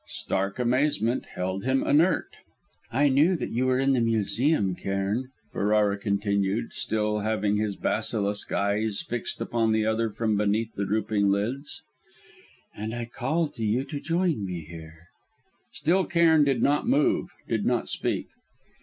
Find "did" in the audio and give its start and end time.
16.45-16.63, 17.47-17.63